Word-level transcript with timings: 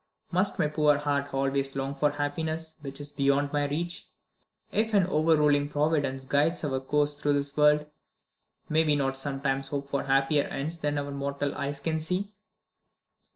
Must 0.31 0.57
my 0.57 0.67
poor 0.67 0.97
heart 0.97 1.31
always 1.31 1.75
long 1.75 1.93
for 1.93 2.09
happiness 2.09 2.73
which 2.81 2.99
is 2.99 3.11
beyond 3.11 3.53
my 3.53 3.67
reach? 3.67 4.07
If 4.71 4.95
an 4.95 5.05
overruling 5.05 5.69
Providence 5.69 6.25
guides 6.25 6.63
our 6.63 6.79
course 6.79 7.13
through 7.13 7.33
this 7.33 7.55
world, 7.55 7.85
may 8.67 8.83
we 8.83 8.95
not 8.95 9.15
sometimes 9.15 9.67
hope 9.67 9.89
for 9.91 10.05
happier 10.05 10.45
ends 10.45 10.77
than 10.79 10.97
our 10.97 11.11
mortal 11.11 11.53
eyes 11.53 11.79
can 11.79 11.99
see?" 11.99 12.31